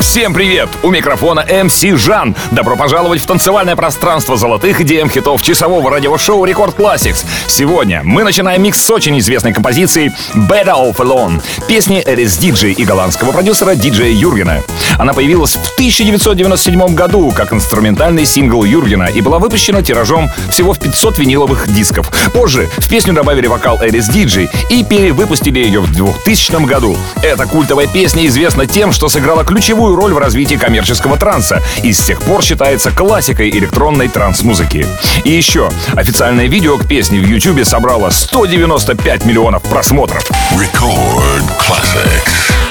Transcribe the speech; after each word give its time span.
Всем 0.00 0.34
привет! 0.34 0.68
У 0.82 0.90
микрофона 0.90 1.40
MC 1.48 1.96
Жан. 1.96 2.34
Добро 2.50 2.76
пожаловать 2.76 3.20
в 3.20 3.26
танцевальное 3.26 3.76
пространство 3.76 4.36
золотых 4.36 4.80
EDM 4.80 5.08
хитов 5.08 5.40
часового 5.42 5.88
радиошоу 5.88 6.44
Record 6.44 6.76
Classix. 6.76 7.24
Сегодня 7.46 8.00
мы 8.02 8.24
начинаем 8.24 8.62
микс 8.62 8.80
с 8.80 8.90
очень 8.90 9.18
известной 9.20 9.52
композицией 9.52 10.12
Better 10.34 10.74
Off 10.74 10.96
Alone, 10.96 11.40
песни 11.68 12.02
Alice 12.04 12.36
Deejay 12.36 12.72
и 12.72 12.84
голландского 12.84 13.30
продюсера 13.32 13.76
диджея 13.76 14.12
Юргена. 14.12 14.62
Она 14.98 15.12
появилась 15.12 15.54
в 15.54 15.74
1997 15.74 16.94
году 16.94 17.32
как 17.32 17.52
инструментальный 17.52 18.26
сингл 18.26 18.64
Юргена 18.64 19.04
и 19.04 19.20
была 19.20 19.38
выпущена 19.38 19.82
тиражом 19.82 20.30
всего 20.50 20.72
в 20.72 20.78
500 20.80 21.18
виниловых 21.18 21.72
дисков. 21.72 22.10
Позже 22.32 22.68
в 22.78 22.88
песню 22.88 23.14
добавили 23.14 23.46
вокал 23.46 23.78
Эрис 23.82 24.08
Диджей 24.08 24.48
и 24.70 24.82
перевыпустили 24.82 25.60
ее 25.60 25.80
в 25.80 25.92
2000 25.92 26.64
году. 26.66 26.96
Эта 27.22 27.46
культовая 27.46 27.86
песня 27.86 28.26
известна 28.26 28.66
тем, 28.66 28.92
что 28.92 29.08
сыграла 29.08 29.44
ключевую 29.44 29.83
роль 29.92 30.14
в 30.14 30.18
развитии 30.18 30.54
коммерческого 30.54 31.16
транса 31.16 31.62
и 31.82 31.92
с 31.92 32.00
тех 32.00 32.20
пор 32.22 32.42
считается 32.42 32.90
классикой 32.90 33.50
электронной 33.50 34.08
транс-музыки. 34.08 34.86
И 35.24 35.30
еще, 35.30 35.68
официальное 35.94 36.46
видео 36.46 36.78
к 36.78 36.86
песне 36.86 37.20
в 37.20 37.26
YouTube 37.26 37.64
собрало 37.64 38.10
195 38.10 39.24
миллионов 39.26 39.62
просмотров. 39.62 40.24
Record 40.52 41.44
Classics. 41.58 42.63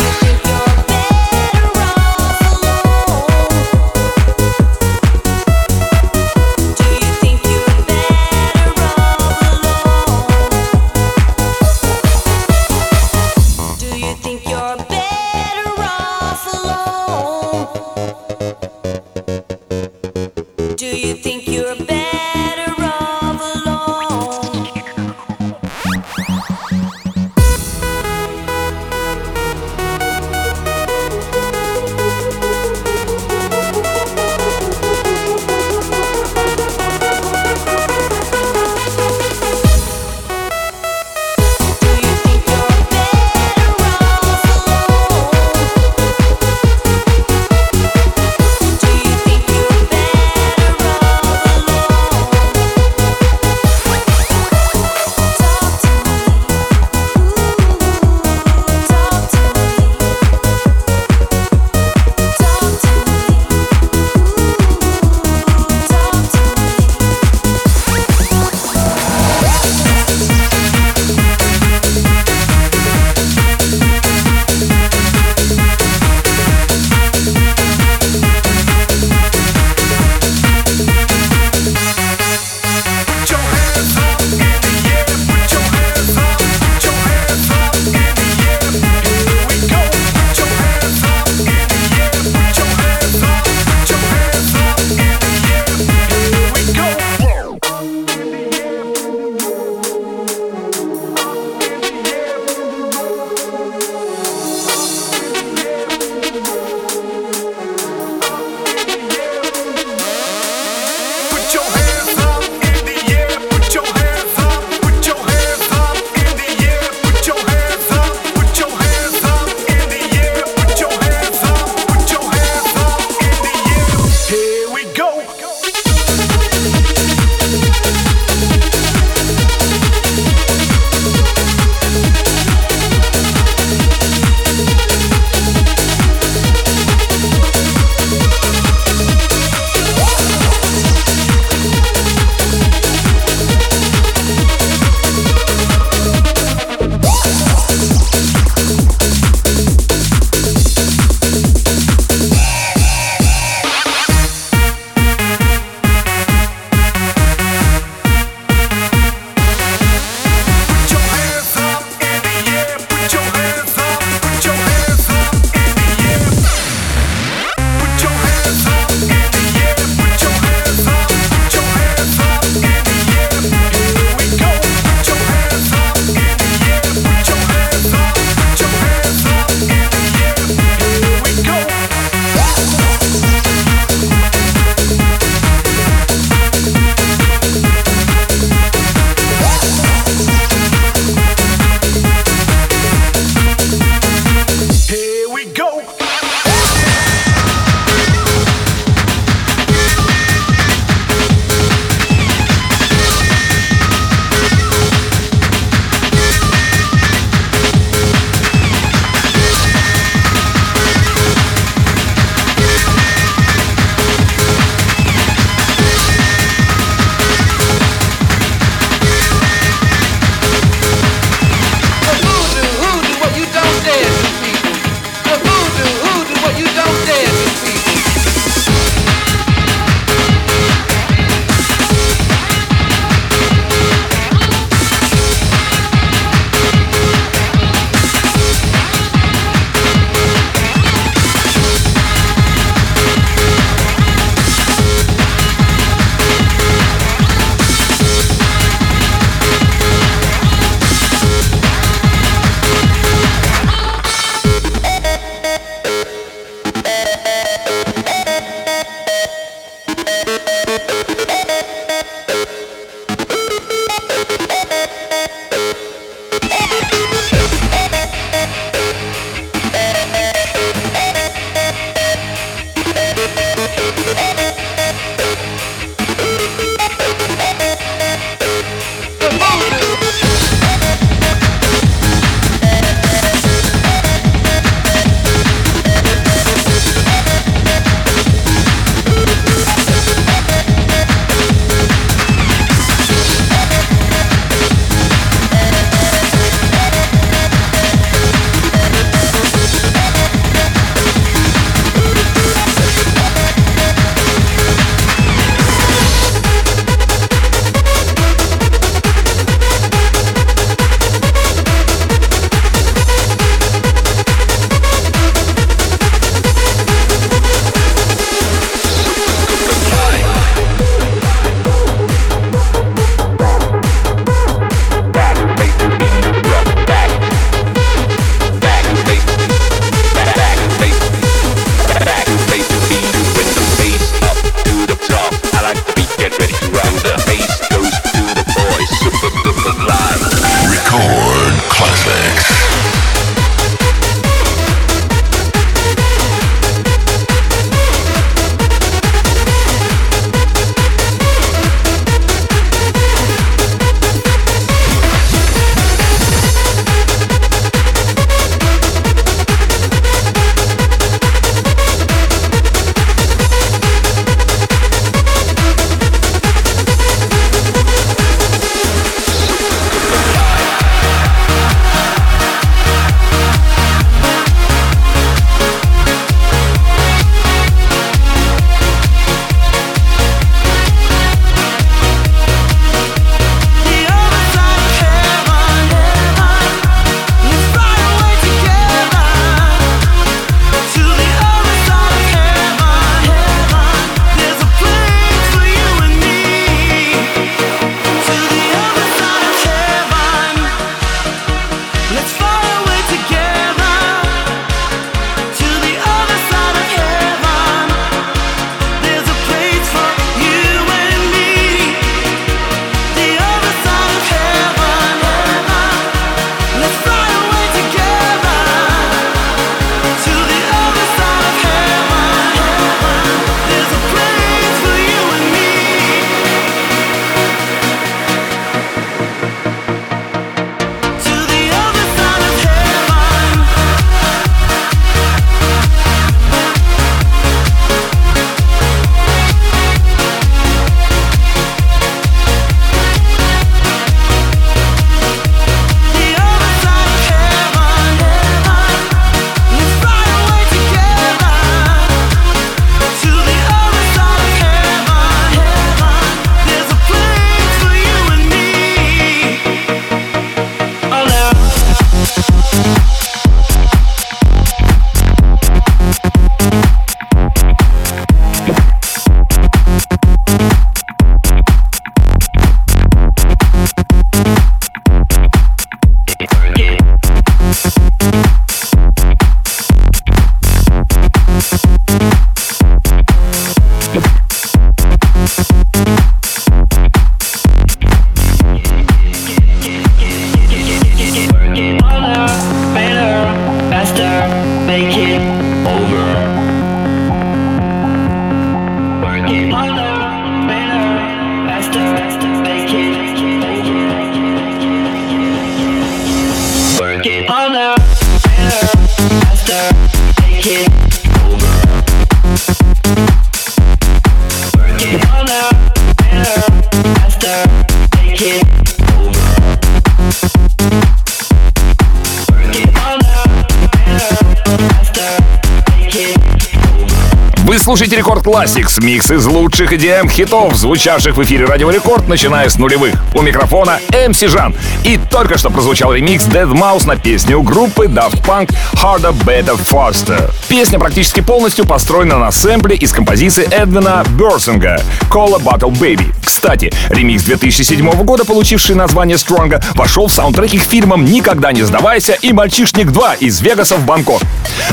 Слушаете 527.84 528.16
Record 528.16 528.46
Classix, 528.46 529.04
микс 529.04 529.30
из 529.30 529.46
лучших 529.46 529.92
EDM 529.92 530.30
хитов, 530.30 530.74
звучавших 530.74 531.36
в 531.36 531.44
эфире 531.44 531.66
Радио 531.66 531.90
Рекорд, 531.90 532.30
начиная 532.30 532.70
с 532.70 532.78
нулевых. 532.78 533.14
У 533.36 533.42
микрофона 533.42 534.00
MC 534.08 534.48
Жан. 534.48 534.74
И 535.04 535.20
только 535.30 535.58
что 535.58 535.70
прозвучал 535.70 536.14
ремикс 536.14 536.46
deadmau5 536.46 537.06
на 537.06 537.18
песню 537.18 537.62
группы 537.62 538.06
Daft 538.06 538.42
Punk 538.46 538.74
Harder, 538.94 539.36
Better, 539.44 539.78
Faster. 539.78 540.50
Песня 540.70 540.98
практически 540.98 541.42
полностью 541.42 541.86
построена 541.86 542.38
на 542.38 542.52
сэмпле 542.52 542.96
из 542.96 543.12
композиции 543.12 543.68
Эдвина 543.70 544.24
Бёрдсонга 544.30 545.02
Cola 545.30 545.60
Bottle 545.60 545.92
Baby. 545.92 546.34
Кстати, 546.46 546.94
ремикс 547.10 547.44
2007 547.44 548.10
года, 548.24 548.46
получивший 548.46 548.96
название 548.96 549.36
Stronger, 549.36 549.84
вошел 549.96 550.28
в 550.28 550.34
саундтреки 550.34 550.78
к 550.78 550.84
фильмам 550.84 551.26
«Никогда 551.26 551.74
не 551.74 551.84
сдавайся» 551.84 552.38
и 552.42 552.54
«Мальчишник 552.54 553.08
2» 553.08 553.40
из 553.40 553.60
Вегаса 553.60 553.98
в 553.98 554.06
Бангкок. 554.06 554.42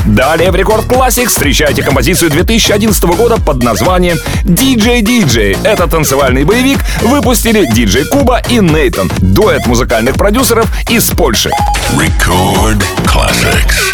Далее 0.05 0.51
в 0.51 0.55
Рекорд 0.55 0.85
Classics 0.87 1.27
встречайте 1.27 1.83
композицию 1.83 2.31
2011 2.31 2.80
года 3.15 3.37
под 3.37 3.61
названием 3.61 4.17
DJ 4.43 5.01
DJ. 5.01 5.57
Это 5.63 5.87
танцевальный 5.87 6.43
боевик 6.43 6.79
выпустили 7.01 7.71
DJ 7.71 8.05
Куба 8.05 8.41
и 8.49 8.59
Нейтан, 8.59 9.11
дуэт 9.19 9.67
музыкальных 9.67 10.15
продюсеров 10.15 10.67
из 10.89 11.07
Польши. 11.11 11.51
Record 11.95 12.83
Classics. 13.05 13.91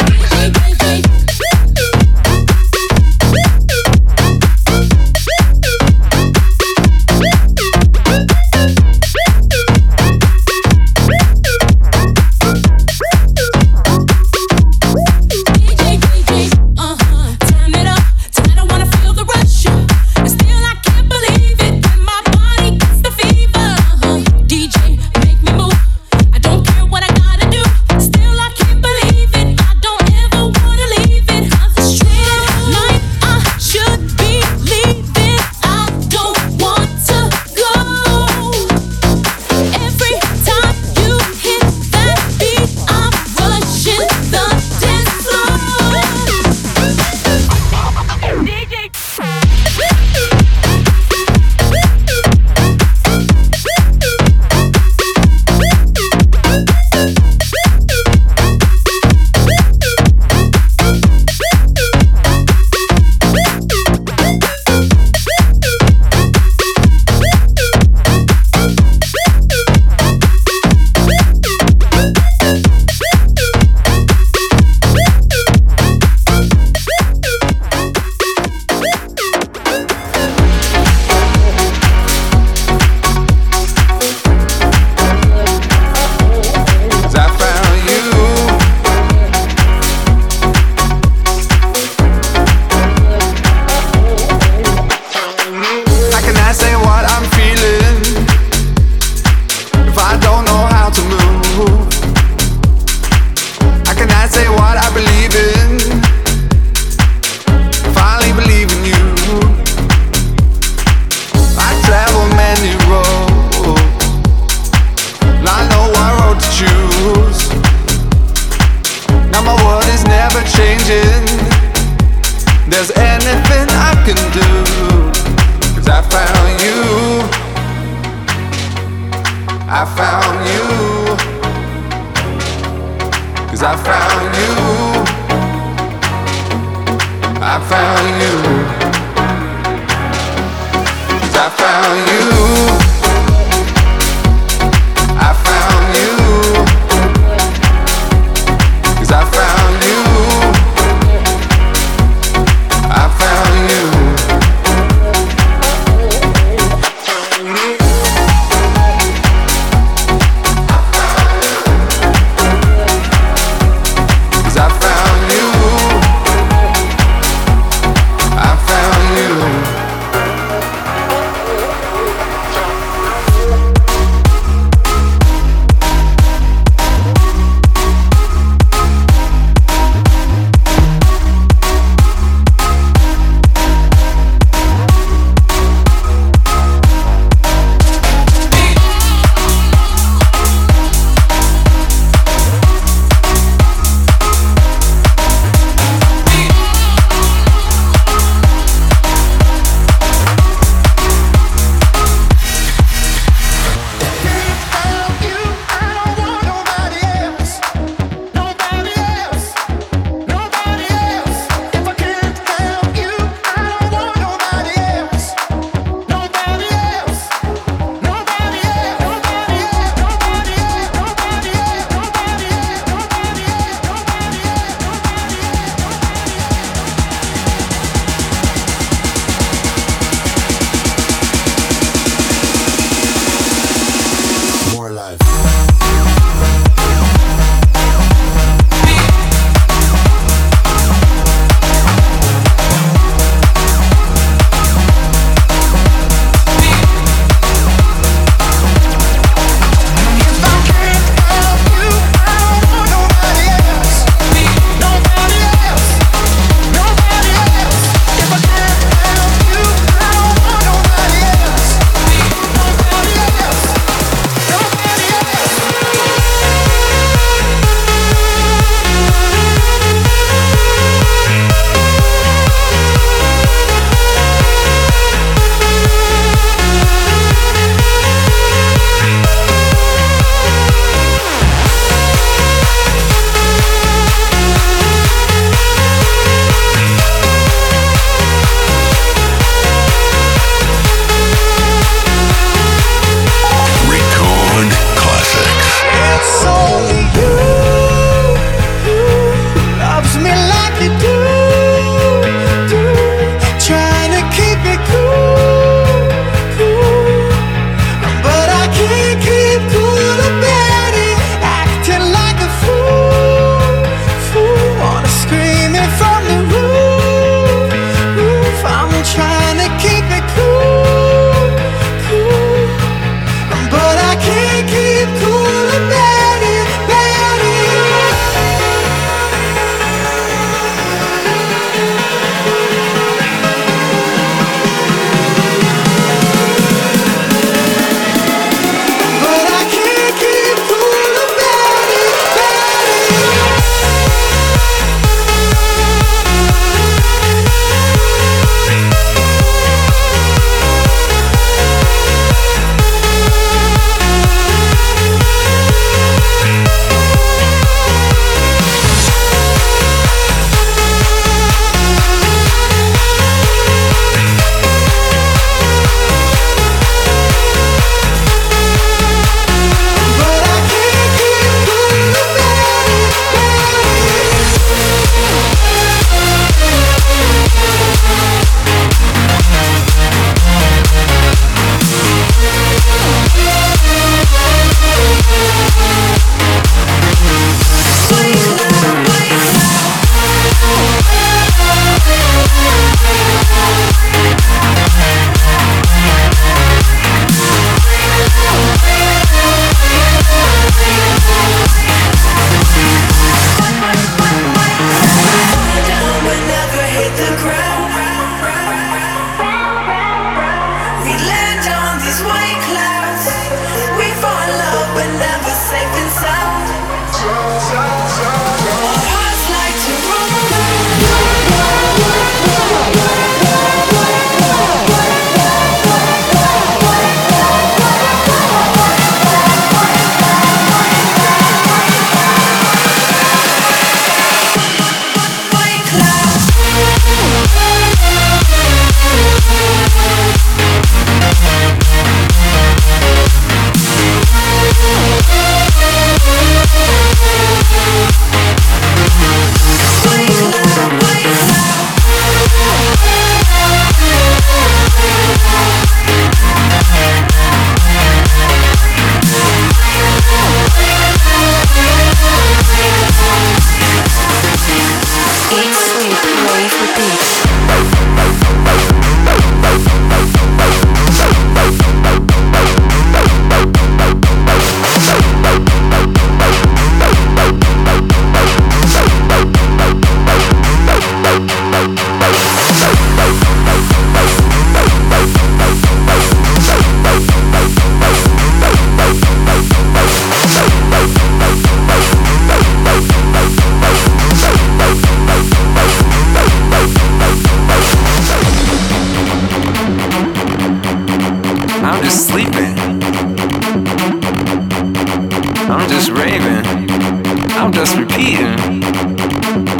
here 508.27 508.59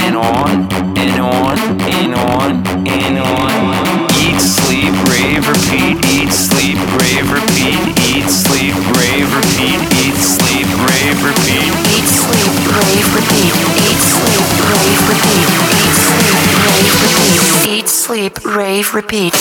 and 0.07 0.15
on 0.15 0.71
and 0.95 1.19
on 1.19 1.57
and 1.83 2.15
on 2.15 2.63
and 2.87 3.19
on. 3.19 4.07
Eat, 4.23 4.39
sleep, 4.39 4.95
rave, 5.11 5.43
repeat. 5.51 5.99
Eat, 6.07 6.31
sleep, 6.31 6.79
rave, 6.95 7.27
repeat. 7.27 7.75
Eat, 8.07 8.29
sleep, 8.31 8.75
rave, 8.95 9.27
repeat. 9.35 9.83
Eat, 9.99 10.15
sleep, 10.15 10.67
rave, 10.87 11.19
repeat. 11.27 11.75
Eat, 11.91 12.07
sleep, 12.07 12.55
rave, 12.71 13.11
repeat. 13.11 13.51
Eat, 13.83 13.99
sleep, 13.99 14.47
rave, 14.63 15.03
repeat. 15.11 15.51
Eat, 15.83 15.99
sleep, 15.99 16.39
rave, 16.47 16.87
repeat. 17.35 17.67
Eat, 17.67 17.89
sleep, 17.89 18.45
rave, 18.45 18.93
repeat. 18.93 19.35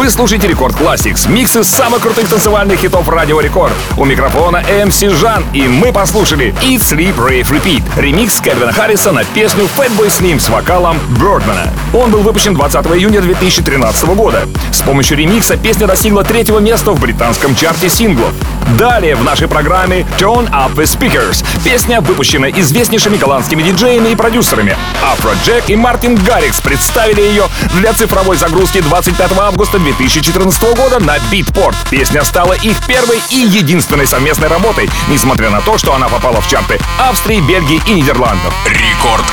Вы 0.00 0.08
слушаете 0.08 0.48
Record 0.48 0.74
Classix, 0.76 1.30
микс 1.30 1.54
из 1.56 1.68
самых 1.68 2.00
крутых 2.00 2.26
танцевальных 2.26 2.80
хитов 2.80 3.06
Радио 3.06 3.38
Рекорд. 3.38 3.74
У 3.98 4.06
микрофона 4.06 4.64
MC 4.66 5.10
Жан, 5.10 5.44
и 5.52 5.68
мы 5.68 5.92
послушали 5.92 6.54
Eat, 6.62 6.78
Sleep, 6.78 7.14
Rave, 7.18 7.50
Repeat, 7.50 7.82
ремикс 8.00 8.40
Кельвина 8.40 8.72
Харриса 8.72 9.12
на 9.12 9.24
песню 9.24 9.64
Fatboy 9.76 10.06
Slim 10.06 10.40
с 10.40 10.48
вокалом 10.48 10.98
Бирдимена. 11.20 11.70
Он 11.92 12.10
был 12.10 12.20
выпущен 12.20 12.54
20 12.54 12.86
июня 12.96 13.20
2013 13.20 14.04
года. 14.14 14.48
С 14.72 14.80
помощью 14.82 15.16
ремикса 15.16 15.56
песня 15.56 15.88
достигла 15.88 16.22
третьего 16.22 16.60
места 16.60 16.92
в 16.92 17.00
британском 17.00 17.56
чарте 17.56 17.88
синглов. 17.88 18.32
Далее 18.78 19.16
в 19.16 19.24
нашей 19.24 19.48
программе 19.48 20.06
Turn 20.18 20.48
Up 20.50 20.74
the 20.74 20.84
Speakers. 20.84 21.44
Песня 21.64 22.00
выпущена 22.00 22.48
известнейшими 22.50 23.16
голландскими 23.16 23.62
диджеями 23.62 24.10
и 24.10 24.14
продюсерами. 24.14 24.76
Афроджек 25.02 25.68
и 25.68 25.74
Мартин 25.74 26.14
Гаррикс 26.14 26.60
представили 26.60 27.22
ее 27.22 27.44
для 27.74 27.92
цифровой 27.92 28.36
загрузки 28.36 28.80
25 28.80 29.32
августа 29.38 29.80
2014 29.80 30.62
года 30.76 31.00
на 31.00 31.16
Beatport. 31.32 31.74
Песня 31.90 32.22
стала 32.22 32.52
их 32.52 32.76
первой 32.86 33.20
и 33.30 33.36
единственной 33.36 34.06
совместной 34.06 34.48
работой, 34.48 34.88
несмотря 35.08 35.50
на 35.50 35.60
то, 35.60 35.76
что 35.76 35.92
она 35.94 36.08
попала 36.08 36.40
в 36.40 36.48
чарты 36.48 36.78
Австрии, 37.00 37.40
Бельгии 37.40 37.82
и 37.86 37.94
Нидерландов. 37.94 38.54
Рекорд 38.66 39.26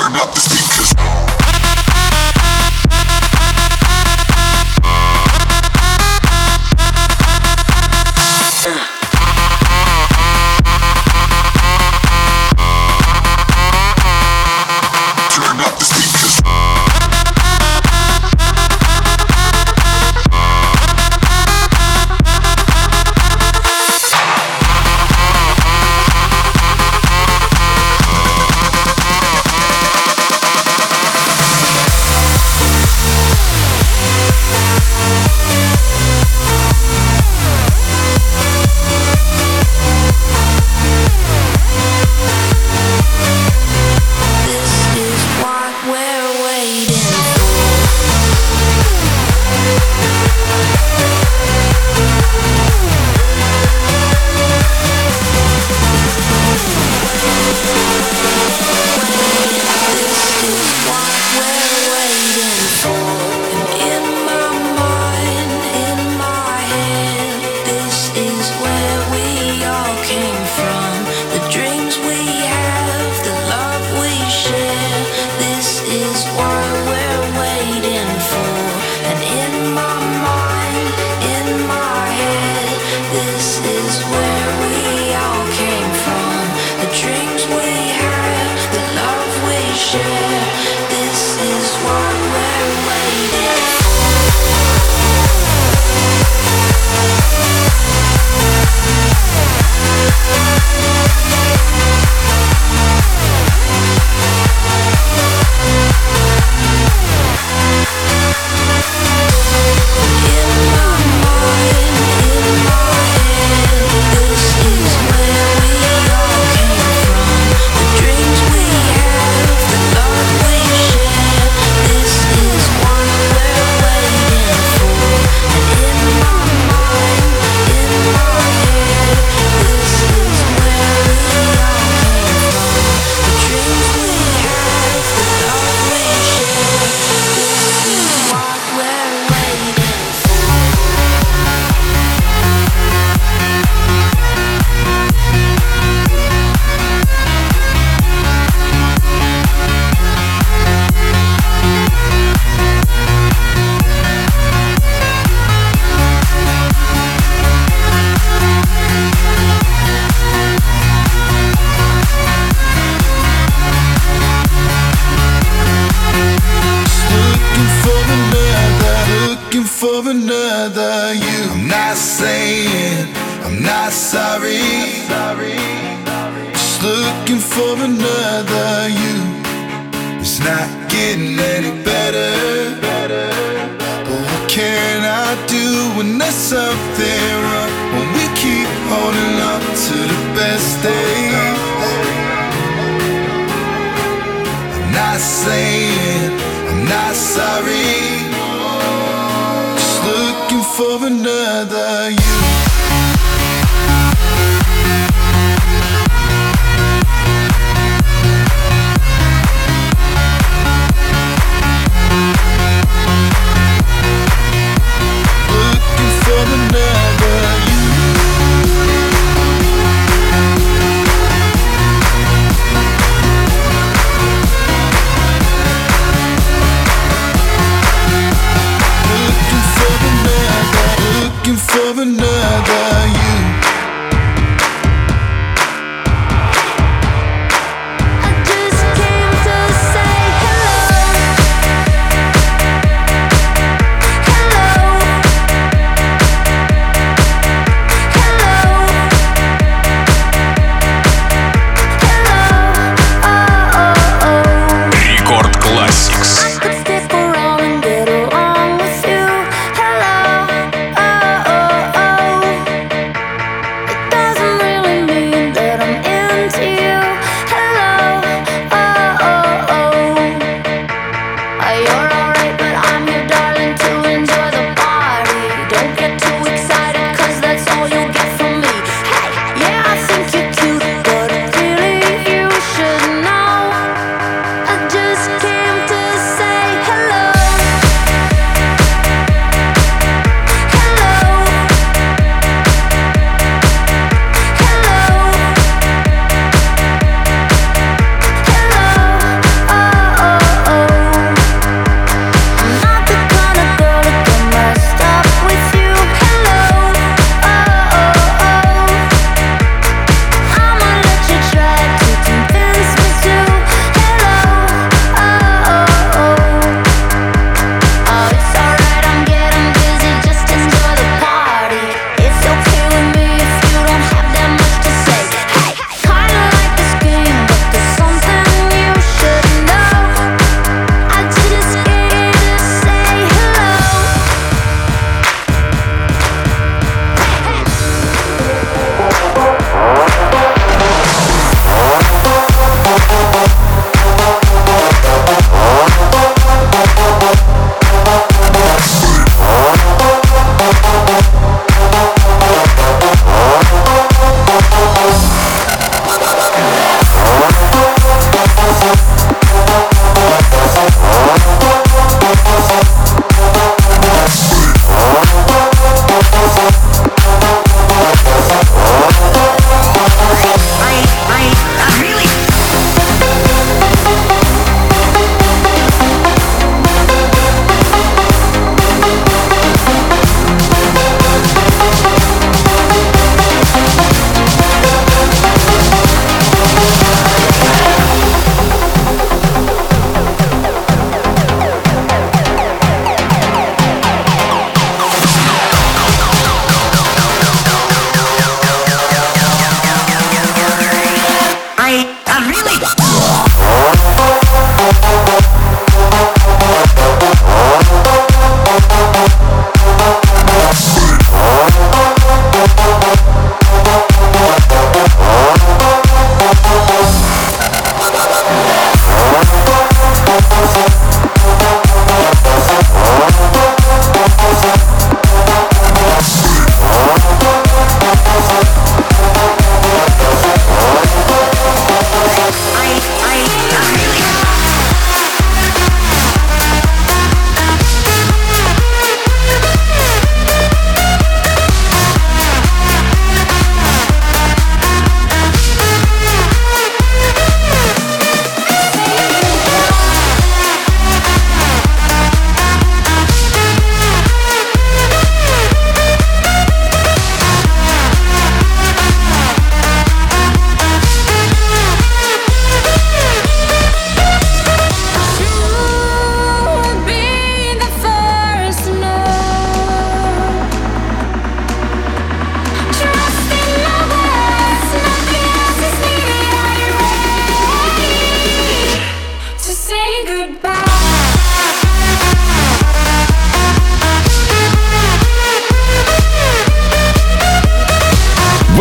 turn 0.00 0.16
up 0.16 0.32
the 0.32 0.40
speakers. 0.40 1.39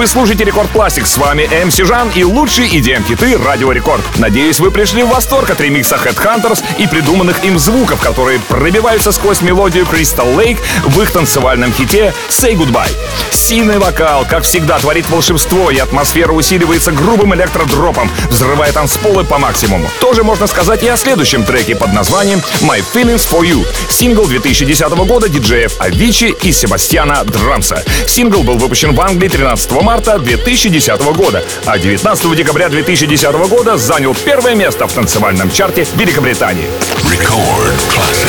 Слушаете 0.09 0.43
Record 0.43 0.71
Classix. 0.71 1.05
С 1.05 1.17
вами 1.19 1.47
MC 1.65 1.77
Жан 1.77 2.09
и 2.15 2.23
лучшие 2.23 2.67
EDM-хиты 2.67 3.37
Радио 3.37 3.71
Рекорд. 3.71 4.01
Надеюсь, 4.17 4.59
вы 4.59 4.71
пришли 4.71 5.03
в 5.03 5.09
восторг 5.09 5.51
от 5.51 5.61
ремикса 5.61 5.97
Headhunterz 5.97 6.63
и 6.79 6.87
придуманных 6.87 7.45
им 7.45 7.59
звуков, 7.59 8.01
которые 8.01 8.39
пробиваются 8.39 9.11
сквозь 9.11 9.41
мелодию 9.41 9.85
Crystal 9.85 10.35
Lake 10.35 10.57
в 10.83 10.99
их 10.99 11.11
танцевальном 11.11 11.71
хите 11.71 12.11
Say 12.27 12.55
Goodbye. 12.55 12.91
Сильный 13.31 13.77
вокал, 13.77 14.25
как 14.27 14.43
всегда, 14.43 14.79
творит 14.79 15.07
волшебство, 15.09 15.69
и 15.69 15.77
атмосфера 15.77 16.31
усиливается 16.31 16.91
грубым 16.91 17.35
электродропом, 17.35 18.09
взрывая 18.29 18.71
танцполы 18.71 19.23
по 19.23 19.37
максимуму. 19.37 19.87
Тоже 20.01 20.23
можно 20.23 20.47
сказать 20.47 20.81
и 20.81 20.87
о 20.87 20.97
следующем 20.97 21.43
треке 21.43 21.75
под 21.75 21.93
названием 21.93 22.41
My 22.61 22.83
Feelings 22.93 23.29
For 23.29 23.41
You. 23.41 23.63
Сингл 23.89 24.25
2010 24.25 24.89
года 24.89 25.29
диджеев 25.29 25.79
Авичи 25.79 26.35
и 26.41 26.51
Себастьяна 26.51 27.23
Драмса. 27.25 27.83
Сингл 28.07 28.41
был 28.41 28.57
выпущен 28.57 28.95
в 28.95 29.01
Англии 29.01 29.29
13 29.29 29.71
марта 29.83 29.98
2010 29.99 31.01
года, 31.15 31.43
а 31.65 31.77
19 31.77 32.35
декабря 32.35 32.69
2010 32.69 33.31
года 33.49 33.77
занял 33.77 34.15
первое 34.15 34.55
место 34.55 34.87
в 34.87 34.93
танцевальном 34.93 35.51
чарте 35.51 35.85
Великобритании. 35.95 36.69
Record 37.03 37.79
classics. 37.89 38.28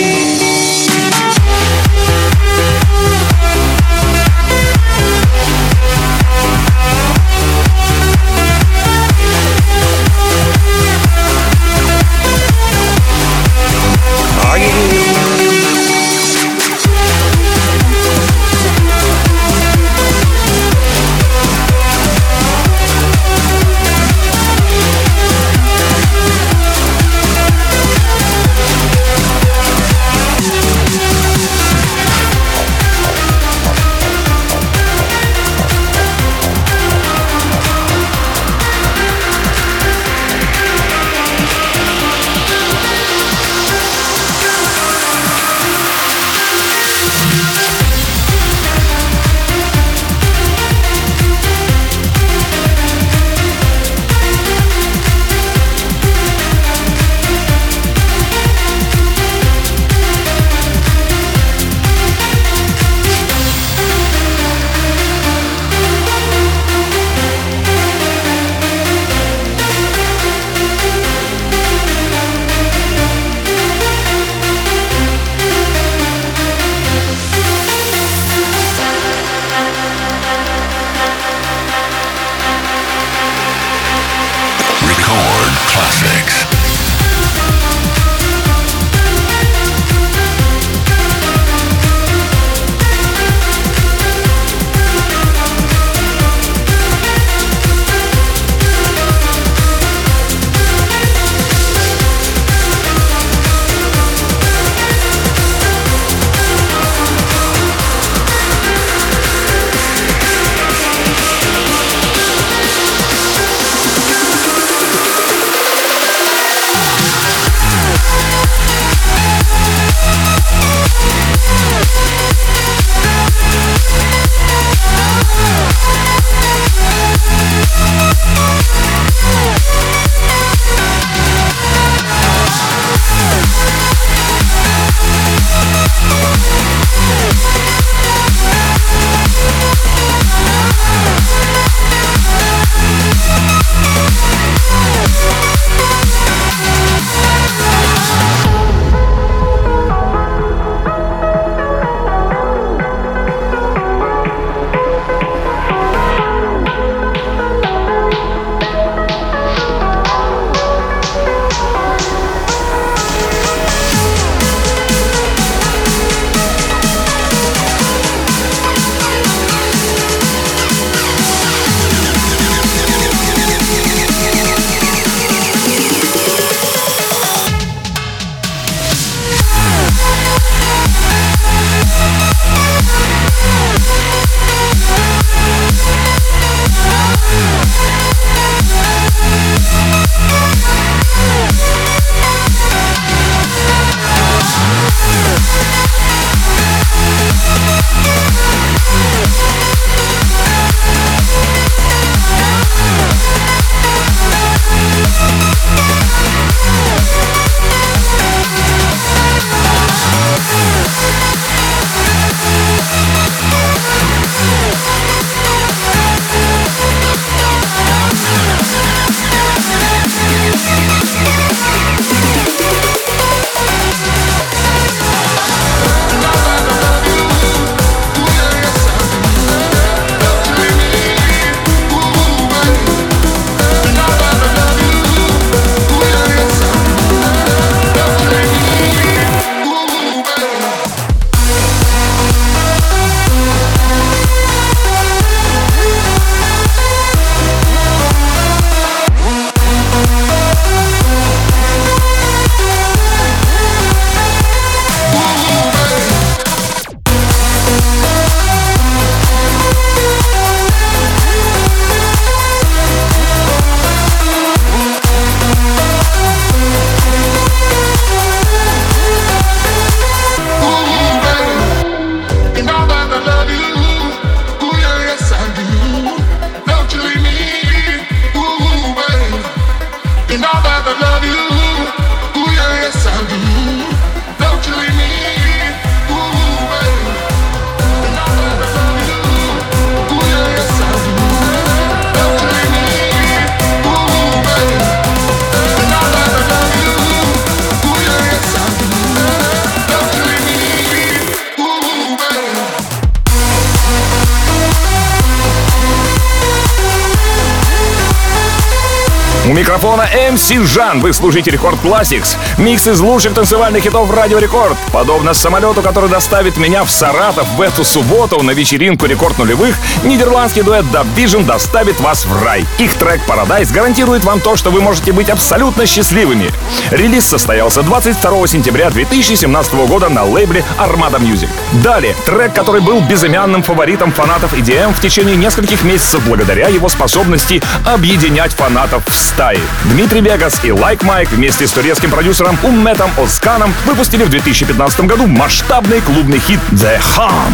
Жан. 310.65 310.99
Вы 311.01 311.13
слушаете 311.13 311.51
Record 311.51 311.77
Classix. 311.83 312.37
Микс 312.57 312.87
из 312.87 312.99
лучших 312.99 313.33
танцевальных 313.33 313.83
хитов 313.83 314.11
Радио 314.13 314.39
Рекорд. 314.39 314.77
Подобно 314.91 315.33
самолету, 315.33 315.81
который 315.81 316.09
доставит 316.09 316.57
меня 316.57 316.83
в 316.83 316.91
Саратов 316.91 317.47
в 317.55 317.61
эту 317.61 317.83
субботу 317.83 318.41
на 318.43 318.51
вечеринку 318.51 319.05
Рекорд 319.05 319.37
нулевых, 319.37 319.75
нидерландский 320.03 320.61
дуэт 320.61 320.85
DubVision 320.85 321.45
доставит 321.45 321.99
вас 321.99 322.25
в 322.25 322.43
рай. 322.43 322.65
Их 322.77 322.95
трек 322.95 323.21
Paradise 323.27 323.73
гарантирует 323.73 324.23
вам 324.23 324.39
то, 324.39 324.55
что 324.55 324.69
вы 324.69 324.81
можете 324.81 325.11
быть 325.11 325.29
абсолютно 325.29 325.85
счастливыми. 325.85 326.51
Релиз 326.91 327.25
состоялся 327.25 327.81
22 327.81 328.47
сентября 328.47 328.89
2017 328.89 329.73
года 329.87 330.09
на 330.09 330.23
лейбле 330.23 330.63
Armada 330.77 331.19
Music. 331.19 331.49
Далее, 331.83 332.15
трек, 332.25 332.53
который 332.53 332.81
был 332.81 333.01
безымянным 333.01 333.63
фаворитом 333.63 334.11
фанатов 334.11 334.53
EDM 334.53 334.93
в 334.93 334.99
течение 334.99 335.35
нескольких 335.35 335.83
месяцев 335.83 336.21
благодаря 336.27 336.67
его 336.67 336.87
способности 336.89 337.61
объединять 337.85 338.53
фанатов 338.53 339.03
в 339.07 339.15
стаи. 339.15 339.59
Дмитрий 339.85 340.21
Вегас 340.21 340.50
и 340.63 340.69
Like 340.69 340.99
Mike 340.99 341.29
вместе 341.29 341.67
с 341.67 341.71
турецким 341.71 342.11
продюсером 342.11 342.57
Умметом 342.63 343.11
Осканом 343.17 343.73
выпустили 343.85 344.23
в 344.23 344.29
2015 344.29 345.01
году 345.01 345.27
масштабный 345.27 346.01
клубный 346.01 346.39
хит 346.39 346.59
The 346.71 346.99
Hum. 347.17 347.53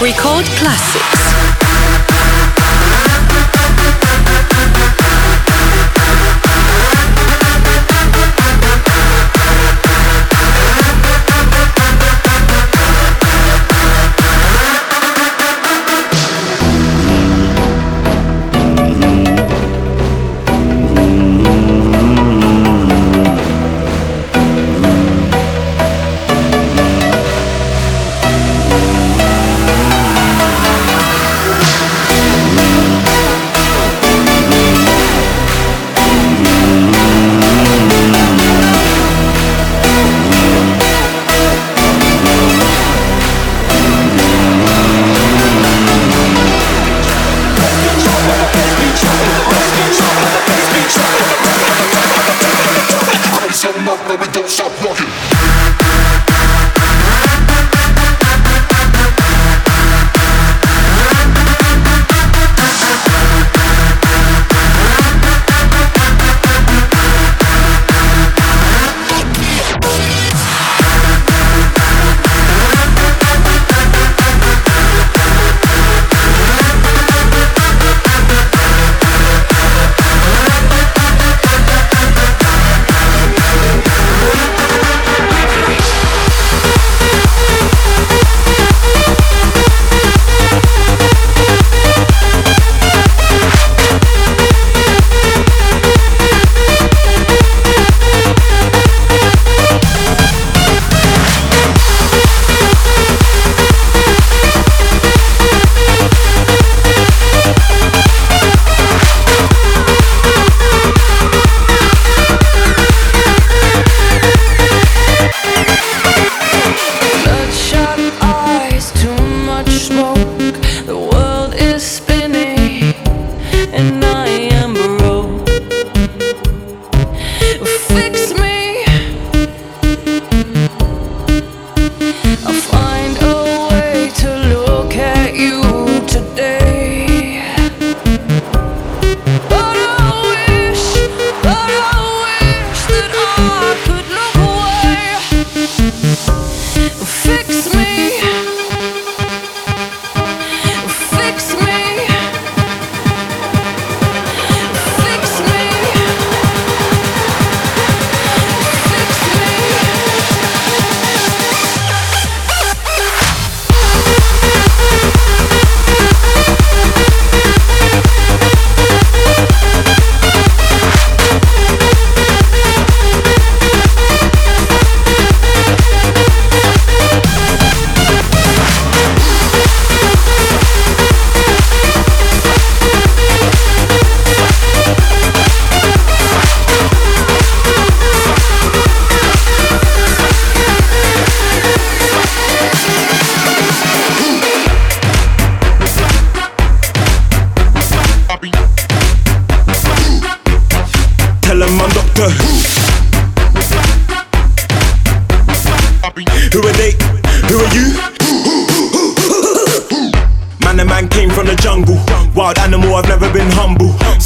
Record 0.00 0.46
Classics. 0.60 1.41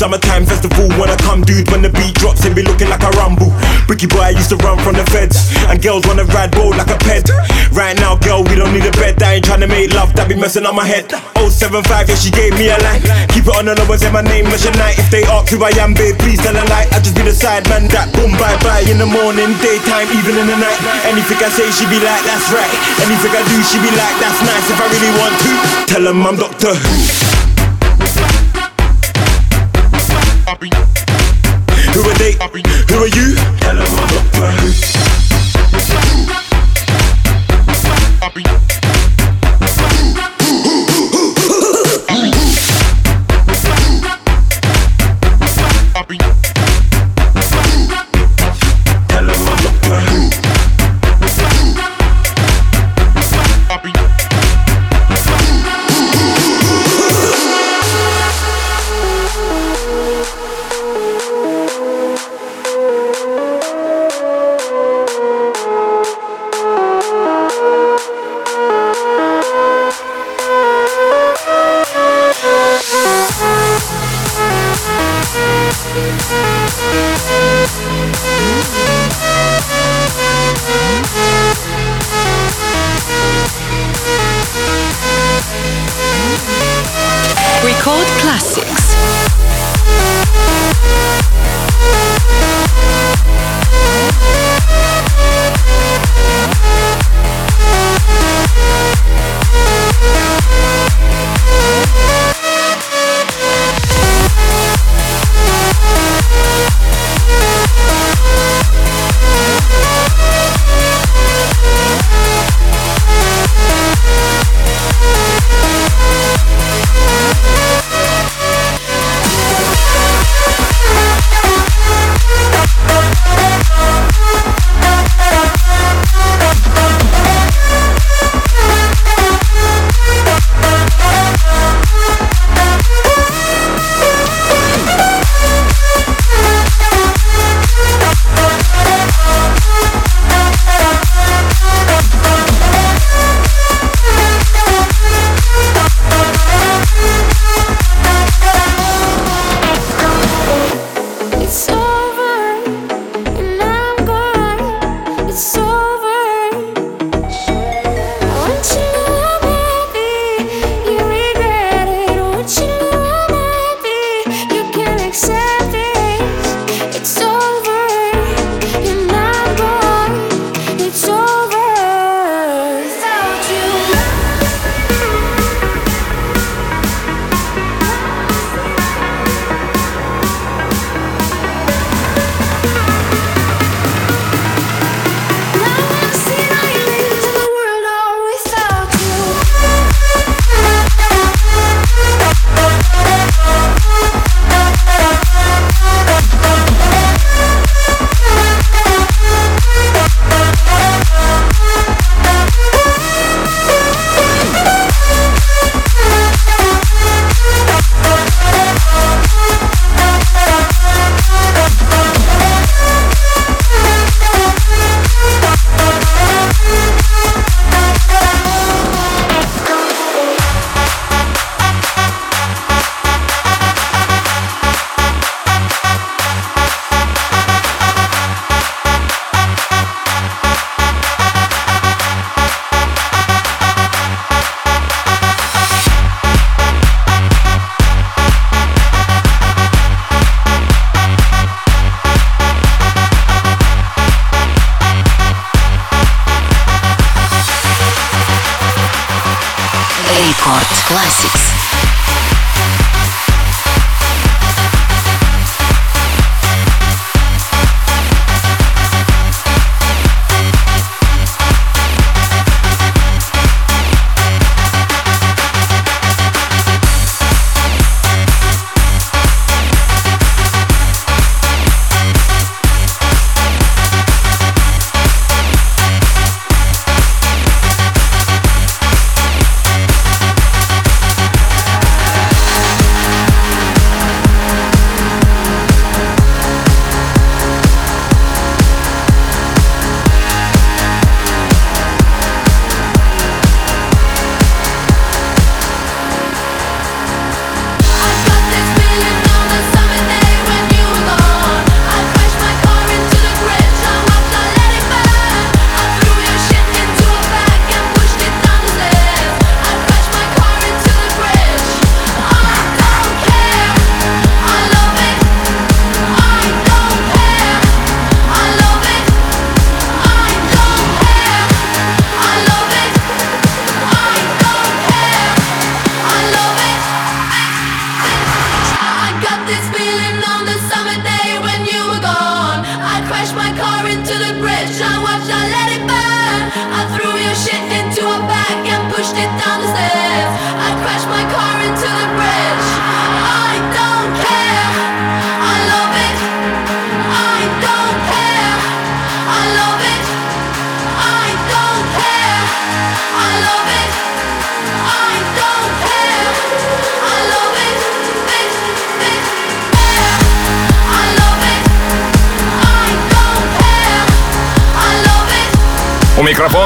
Summertime 0.07 0.47
festival 0.47 0.87
when 1.03 1.11
I 1.11 1.19
come, 1.19 1.43
dude. 1.43 1.67
When 1.75 1.83
the 1.83 1.91
beat 1.91 2.15
drops, 2.15 2.47
it 2.47 2.55
be 2.55 2.63
looking 2.63 2.87
like 2.87 3.03
a 3.03 3.11
rumble. 3.19 3.51
Bricky 3.91 4.07
boy, 4.07 4.31
I 4.31 4.39
used 4.39 4.47
to 4.55 4.59
run 4.63 4.79
from 4.87 4.95
the 4.95 5.03
feds. 5.11 5.51
And 5.67 5.83
girls 5.83 6.07
wanna 6.07 6.23
ride 6.31 6.55
bold 6.55 6.79
like 6.79 6.95
a 6.95 6.99
pet. 7.03 7.27
Right 7.75 7.99
now, 7.99 8.15
girl, 8.15 8.47
we 8.47 8.55
don't 8.55 8.71
need 8.71 8.87
a 8.87 8.95
bed. 8.95 9.19
I 9.19 9.43
ain't 9.43 9.45
trying 9.51 9.67
to 9.67 9.67
make 9.67 9.91
love, 9.99 10.15
that 10.15 10.31
be 10.31 10.39
messing 10.39 10.63
up 10.63 10.79
my 10.79 10.87
head. 10.87 11.11
075, 11.35 12.07
yeah, 12.07 12.15
she 12.15 12.31
gave 12.31 12.55
me 12.55 12.71
a 12.71 12.79
line. 12.87 13.03
Keep 13.35 13.51
it 13.51 13.55
on 13.59 13.67
the 13.67 13.75
low 13.75 13.91
and 13.91 13.99
say 13.99 14.07
my 14.15 14.23
name, 14.23 14.47
mention 14.47 14.79
night. 14.79 14.95
If 14.95 15.11
they 15.11 15.27
ask 15.27 15.51
who 15.51 15.59
I 15.59 15.75
am, 15.83 15.91
babe, 15.91 16.15
please 16.23 16.39
tell 16.39 16.55
a 16.55 16.63
light. 16.71 16.87
I 16.95 17.03
just 17.03 17.19
be 17.19 17.27
the 17.27 17.35
side 17.35 17.67
man 17.67 17.91
that 17.91 18.15
boom, 18.15 18.31
bye 18.39 18.55
bye. 18.63 18.87
In 18.87 19.03
the 19.03 19.11
morning, 19.11 19.59
daytime, 19.59 20.07
even 20.15 20.39
in 20.39 20.47
the 20.47 20.55
night. 20.55 20.79
Anything 21.03 21.43
I 21.43 21.51
say, 21.51 21.67
she 21.75 21.83
be 21.91 21.99
like, 21.99 22.23
that's 22.23 22.47
right. 22.55 22.71
Anything 23.03 23.35
I 23.35 23.43
do, 23.43 23.59
she 23.67 23.83
be 23.83 23.91
like, 23.91 24.17
that's 24.23 24.39
nice. 24.39 24.71
If 24.71 24.79
I 24.79 24.87
really 24.87 25.13
want 25.19 25.35
to, 25.35 25.51
tell 25.91 26.05
them 26.07 26.23
I'm 26.23 26.39
Doctor 26.39 26.79
Who. 26.79 27.26
Who 30.47 30.53
are 30.53 32.15
they? 32.19 32.35
Who 32.89 33.03
are 33.03 33.09
you? 33.09 33.35
Tell 33.59 33.75
them 33.75 35.26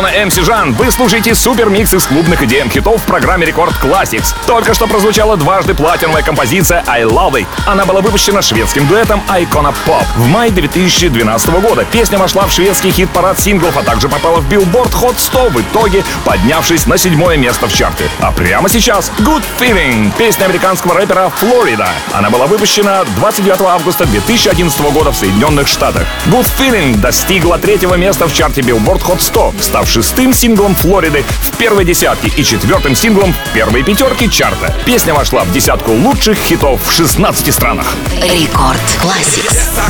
Микрофона 0.00 0.26
MC 0.26 0.44
Жан. 0.44 0.72
Вы 0.72 0.90
слушаете 0.90 1.34
супермикс 1.34 1.92
из 1.92 2.04
клубных 2.04 2.42
идей 2.42 2.62
хитов 2.70 3.02
в 3.02 3.04
программе 3.04 3.44
Record 3.44 3.74
Classix. 3.82 4.34
Только 4.46 4.72
что 4.72 4.86
прозвучала 4.86 5.36
дважды 5.36 5.74
платиновая 5.74 6.22
композиция 6.22 6.82
I 6.86 7.02
Love 7.02 7.32
It. 7.32 7.46
Она 7.66 7.84
была 7.84 8.00
выпущена 8.00 8.40
шведским 8.40 8.86
дуэтом 8.86 9.22
Icona 9.28 9.74
Pop 9.86 10.04
в 10.16 10.26
мае 10.26 10.50
2012 10.52 11.50
года. 11.60 11.84
Песня 11.84 12.18
вошла 12.18 12.46
в 12.46 12.52
шведский 12.52 12.90
хит-парад 12.90 13.38
синглов, 13.38 13.76
а 13.76 13.82
также 13.82 14.08
попала 14.08 14.40
в 14.40 14.48
Billboard 14.50 14.92
Hot 14.92 15.14
100, 15.18 15.50
в 15.50 15.60
итоге 15.60 16.02
поднявшись 16.24 16.86
на 16.86 16.96
седьмое 16.96 17.36
место 17.36 17.68
в 17.68 17.74
чарте. 17.74 18.04
А 18.20 18.32
прямо 18.32 18.68
сейчас 18.70 19.12
Good 19.18 19.42
Feeling, 19.58 20.12
песня 20.16 20.46
американского 20.46 20.94
рэпера 20.94 21.30
Flo 21.36 21.56
Rida. 21.56 21.88
Она 22.14 22.30
была 22.30 22.46
выпущена 22.46 23.04
29 23.16 23.60
августа 23.62 24.06
2011 24.06 24.80
года 24.92 25.10
в 25.10 25.16
Соединенных 25.16 25.68
Штатах. 25.68 26.06
Good 26.26 26.46
Feeling 26.58 26.96
достигла 26.96 27.58
третьего 27.58 27.96
места 27.96 28.26
в 28.26 28.32
чарте 28.32 28.62
Billboard 28.62 29.02
Hot 29.06 29.20
100 29.20 29.54
став 29.60 29.89
шестым 29.90 30.32
синглом 30.32 30.74
Флориды 30.76 31.24
в 31.42 31.56
первой 31.56 31.84
десятке 31.84 32.28
и 32.28 32.44
четвертым 32.44 32.94
синглом 32.94 33.32
в 33.32 33.52
первой 33.52 33.82
пятерке 33.82 34.28
чарта. 34.28 34.72
Песня 34.86 35.14
вошла 35.14 35.42
в 35.42 35.52
десятку 35.52 35.90
лучших 35.90 36.38
хитов 36.38 36.80
в 36.86 36.92
16 36.92 37.52
странах. 37.52 37.96
Record 38.12 38.78
Classix. 39.02 39.50
Yes, 39.50 39.80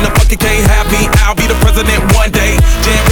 In 0.00 0.08
the 0.08 0.16
bucket 0.16 0.40
can't 0.40 0.64
have 0.72 0.88
me. 0.88 1.12
I'll 1.28 1.36
be 1.36 1.44
the 1.44 1.60
president 1.60 2.00
one 2.16 2.32
day. 2.32 2.56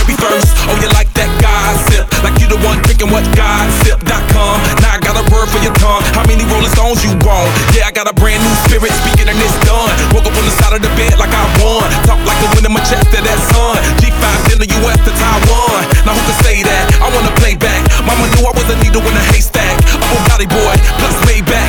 Every 0.01 0.16
first. 0.16 0.57
Oh, 0.72 0.76
you 0.80 0.89
like 0.97 1.12
that 1.20 1.28
gossip? 1.36 2.09
Like 2.24 2.41
you 2.41 2.49
the 2.49 2.57
one 2.64 2.80
picking 2.89 3.12
what 3.12 3.28
gossip.com. 3.36 4.57
Now 4.80 4.97
I 4.97 4.99
got 5.05 5.20
a 5.20 5.24
word 5.28 5.53
for 5.53 5.61
your 5.61 5.76
tongue. 5.76 6.01
How 6.16 6.24
many 6.24 6.49
Rolling 6.49 6.72
Stones 6.72 7.05
you 7.05 7.12
want? 7.28 7.53
Yeah, 7.76 7.84
I 7.84 7.93
got 7.93 8.09
a 8.09 8.16
brand 8.16 8.41
new 8.41 8.57
spirit 8.64 8.89
speaking 9.05 9.28
and 9.28 9.36
it's 9.36 9.53
done. 9.68 9.93
Woke 10.16 10.24
up 10.24 10.32
on 10.32 10.45
the 10.49 10.55
side 10.57 10.72
of 10.72 10.80
the 10.80 10.89
bed 10.97 11.20
like 11.20 11.28
I 11.28 11.45
won. 11.61 11.84
Talk 12.09 12.24
like 12.24 12.41
the 12.41 12.49
wind 12.57 12.64
in 12.64 12.72
my 12.72 12.80
chest 12.89 13.05
to 13.12 13.20
that 13.20 13.41
sun. 13.53 13.76
G5 14.01 14.57
in 14.57 14.59
the 14.64 14.68
US 14.80 14.97
to 15.05 15.12
Taiwan. 15.12 15.84
Now 16.09 16.16
who 16.16 16.24
can 16.24 16.41
say 16.41 16.64
that? 16.64 17.05
I 17.05 17.12
wanna 17.12 17.36
play 17.36 17.53
back. 17.53 17.84
Mama 18.09 18.32
knew 18.32 18.49
I 18.49 18.53
was 18.57 18.64
a 18.72 18.80
needle 18.80 19.05
in 19.05 19.12
a 19.12 19.24
haystack. 19.28 19.76
A 19.93 20.01
Bugatti 20.09 20.49
boy, 20.49 20.72
plus 20.97 21.16
Maybach. 21.28 21.68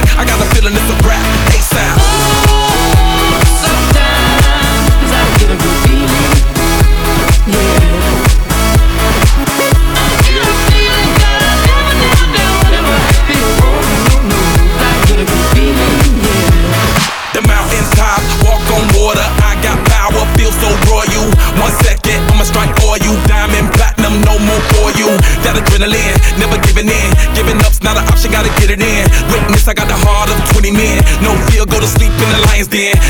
again. 32.80 33.09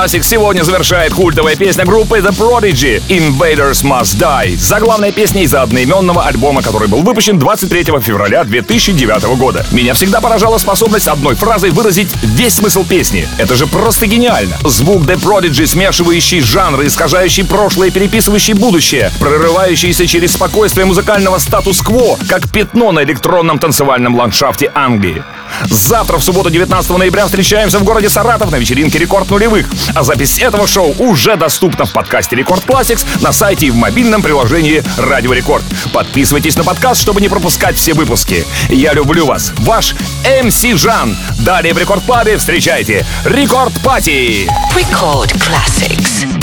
Classic 0.00 0.22
сегодня 0.22 0.62
завершает 0.62 1.12
культовая 1.12 1.56
песня 1.56 1.84
группы 1.84 2.20
The 2.20 2.30
Prodigy 2.30 3.02
«Invaders 3.10 3.84
Must 3.84 4.16
Die». 4.18 4.56
Заглавная 4.56 5.12
песня 5.12 5.42
из 5.42 5.52
одноименного 5.52 6.24
альбома, 6.24 6.62
который 6.62 6.88
был 6.88 7.02
выпущен 7.02 7.38
23 7.38 7.84
февраля 8.00 8.44
2009 8.44 9.36
года. 9.36 9.66
Меня 9.72 9.92
всегда 9.92 10.22
поражала 10.22 10.56
способность 10.56 11.06
одной 11.06 11.34
фразой 11.34 11.68
выразить 11.68 12.08
весь 12.22 12.54
смысл 12.54 12.82
песни. 12.82 13.28
Это 13.36 13.54
же 13.56 13.66
просто 13.66 14.06
гениально. 14.06 14.56
Звук 14.64 15.02
The 15.02 15.16
Prodigy, 15.16 15.66
смешивающий 15.66 16.40
жанры, 16.40 16.86
искажающий 16.86 17.44
прошлое 17.44 17.90
переписывающий 17.90 18.54
будущее, 18.54 19.12
прорывающийся 19.20 20.06
через 20.06 20.32
спокойствие 20.32 20.86
музыкального 20.86 21.36
статус-кво, 21.36 22.16
как 22.26 22.50
пятно 22.50 22.92
на 22.92 23.04
электронном 23.04 23.58
танцевальном 23.58 24.16
ландшафте 24.16 24.72
Англии. 24.74 25.22
Завтра, 25.68 26.18
в 26.18 26.24
субботу, 26.24 26.50
19 26.50 26.90
ноября, 26.90 27.26
встречаемся 27.26 27.78
в 27.78 27.84
городе 27.84 28.08
Саратов 28.08 28.50
на 28.50 28.56
вечеринке 28.56 28.98
«Рекорд 28.98 29.30
нулевых». 29.30 29.66
А 29.94 30.02
запись 30.02 30.38
этого 30.38 30.66
шоу 30.66 30.94
уже 30.98 31.36
доступна 31.36 31.84
в 31.84 31.92
подкасте 31.92 32.36
«Record 32.36 32.64
Classix» 32.64 33.06
на 33.20 33.32
сайте 33.32 33.66
и 33.66 33.70
в 33.70 33.76
мобильном 33.76 34.22
приложении 34.22 34.82
«Радио 34.96 35.32
Рекорд». 35.32 35.64
Подписывайтесь 35.92 36.56
на 36.56 36.64
подкаст, 36.64 37.00
чтобы 37.00 37.20
не 37.20 37.28
пропускать 37.28 37.76
все 37.76 37.94
выпуски. 37.94 38.46
Я 38.68 38.92
люблю 38.92 39.26
вас. 39.26 39.52
Ваш 39.58 39.94
MC 40.42 40.62
Жан. 40.80 41.16
Далее 41.40 41.74
в 41.74 41.78
Record 41.78 42.04
Club 42.04 42.30
е 42.30 42.36
встречайте 42.36 43.04
Record 43.24 43.72
Party. 43.82 44.48
Record 44.74 45.32
Classix. 45.34 46.39